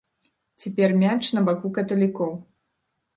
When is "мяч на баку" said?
1.03-1.67